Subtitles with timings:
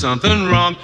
[0.00, 0.76] Something wrong.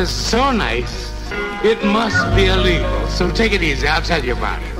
[0.00, 1.12] This so nice,
[1.62, 3.06] it must be illegal.
[3.08, 3.86] So take it easy.
[3.86, 4.79] I'll tell you about it.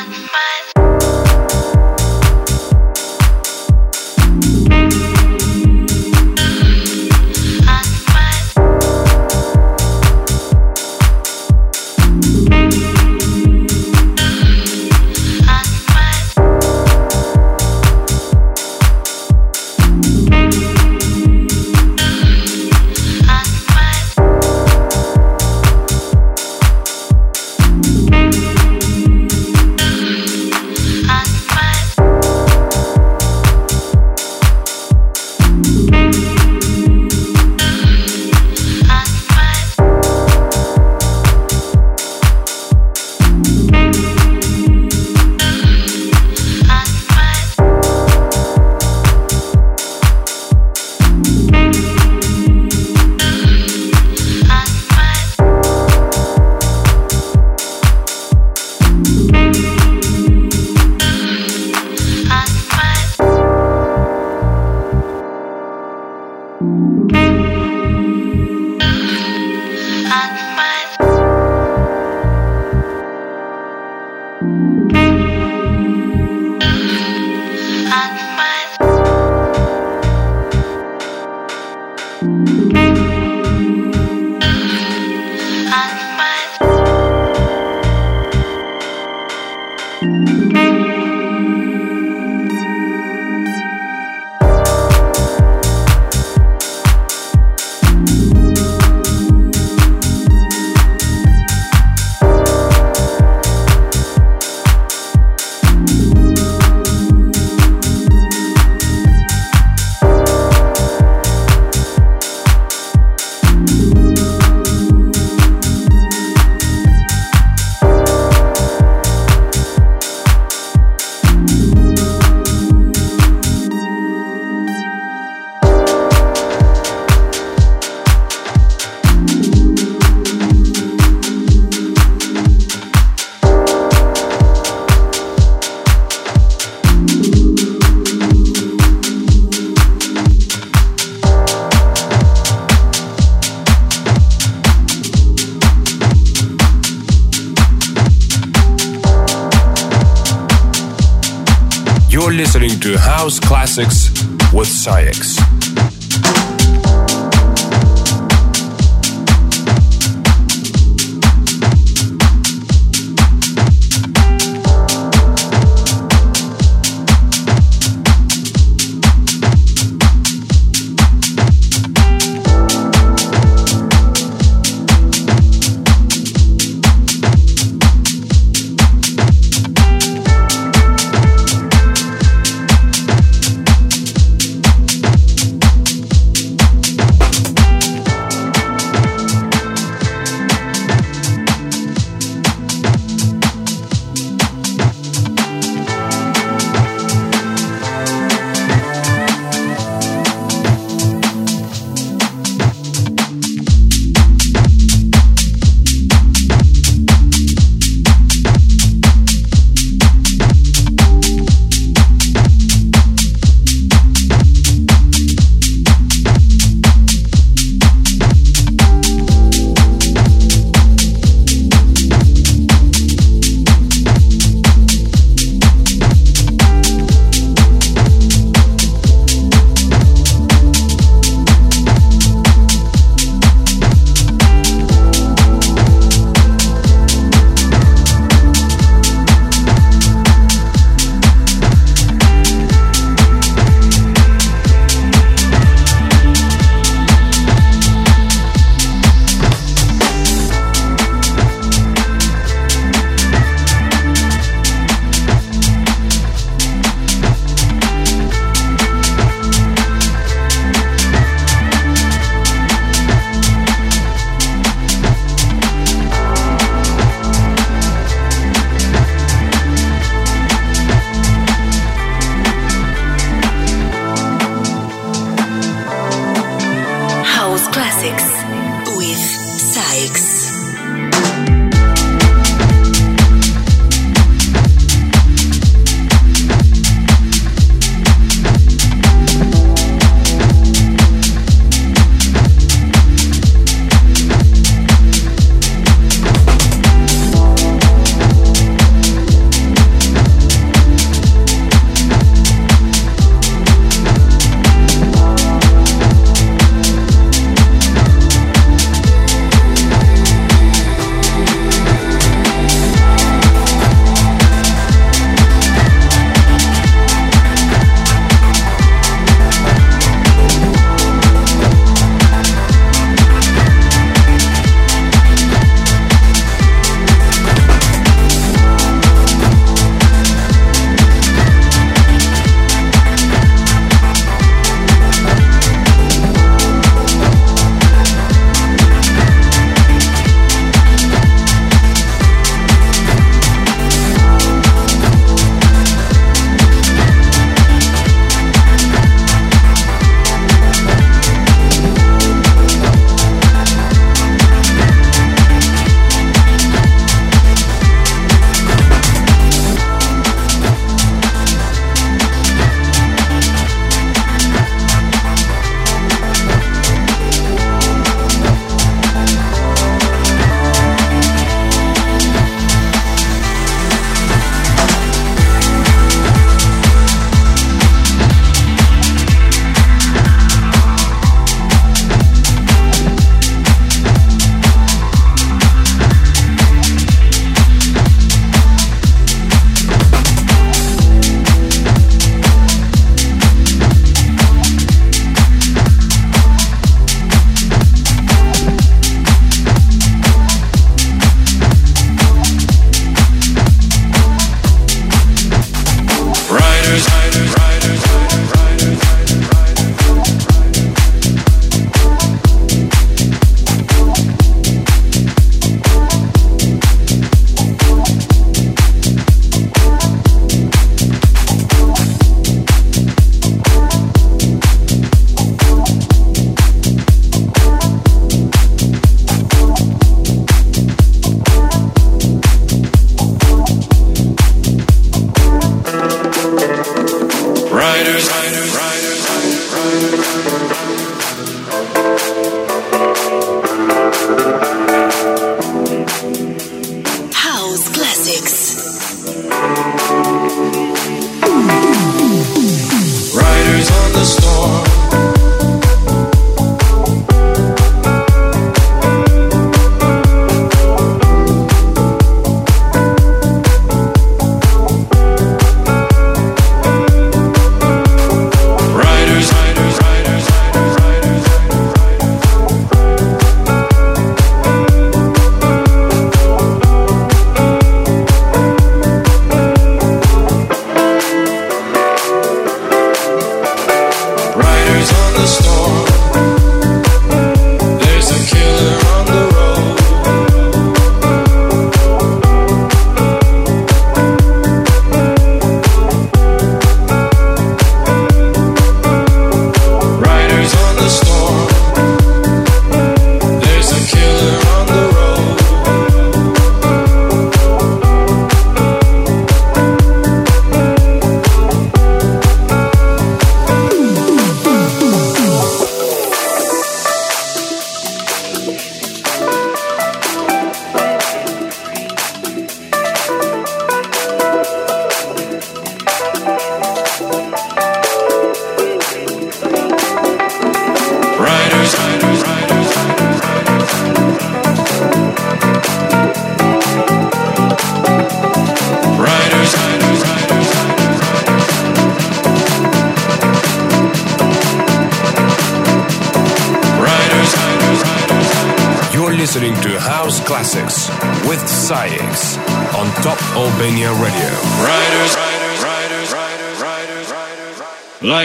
[153.73, 154.11] Classics
[154.51, 155.30] with SAIX.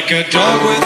[0.09, 0.86] like a dog with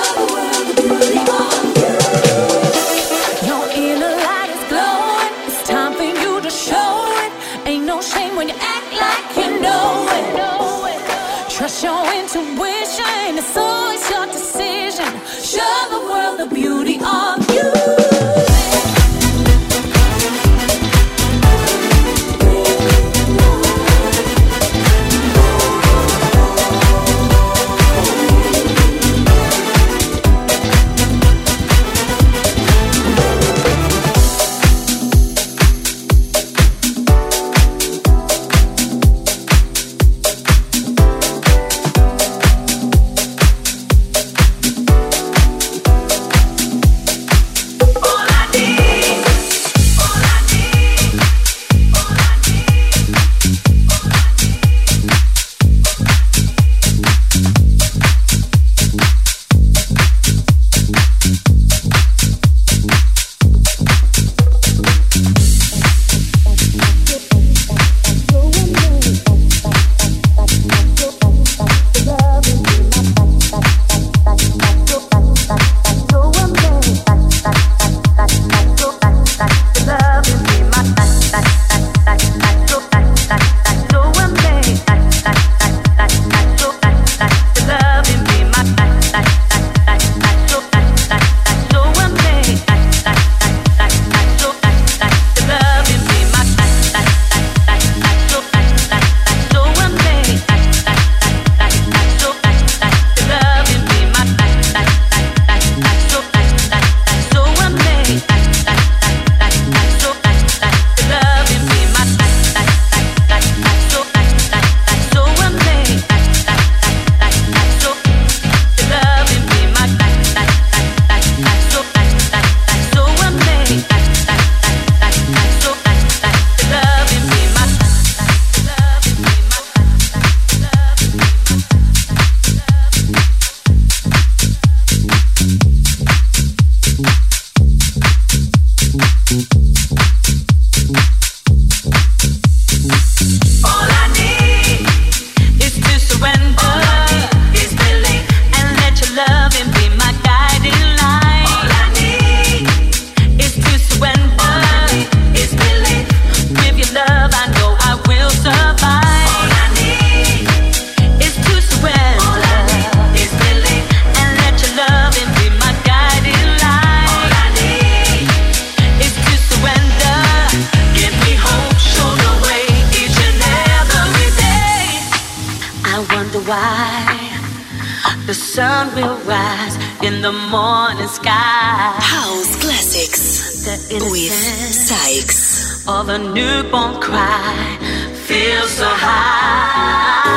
[178.27, 181.93] the sun will rise in the morning sky.
[181.97, 183.77] House classics the
[184.11, 185.87] with SAIX.
[185.87, 187.77] Of a newborn cry,
[188.13, 190.31] feel so high.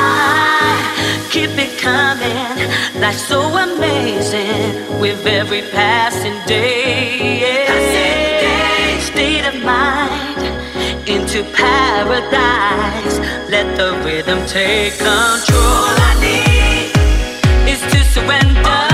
[1.30, 7.66] Keep it coming, life's so amazing with every passing day.
[9.00, 10.42] State of mind
[11.06, 13.18] into paradise.
[13.50, 15.94] Let the rhythm take control.
[16.08, 16.43] I need
[18.26, 18.93] surrender.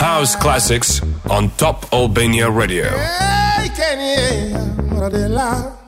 [0.00, 2.86] House Classics on Top Albania Radio.
[5.10, 5.83] vila